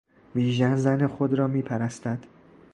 بیژن 0.35 0.75
زن 0.77 1.07
خود 1.07 1.33
را 1.33 1.47
میپرستد. 1.47 2.19